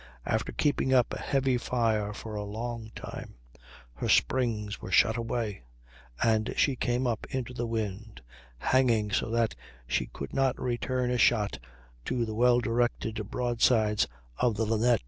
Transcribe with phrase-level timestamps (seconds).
[0.25, 3.35] After keeping up a heavy fire for a long time
[3.93, 5.61] her springs were shot away,
[6.23, 8.19] and she came up into the wind,
[8.57, 9.53] hanging so that
[9.85, 11.59] she could not return a shot
[12.05, 14.07] to the well directed broadsides
[14.39, 14.99] of the Linnet.